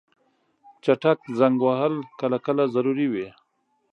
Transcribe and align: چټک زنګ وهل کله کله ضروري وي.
چټک 0.83 1.19
زنګ 1.39 1.57
وهل 1.65 1.93
کله 2.19 2.37
کله 2.45 2.63
ضروري 2.75 3.07
وي. 3.13 3.27